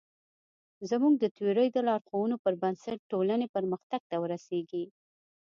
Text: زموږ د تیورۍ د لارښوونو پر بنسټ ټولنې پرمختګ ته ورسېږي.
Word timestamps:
زموږ 0.89 1.13
د 1.19 1.25
تیورۍ 1.35 1.67
د 1.73 1.77
لارښوونو 1.87 2.35
پر 2.43 2.53
بنسټ 2.61 2.99
ټولنې 3.11 3.47
پرمختګ 3.55 4.01
ته 4.09 4.15
ورسېږي. 4.21 4.83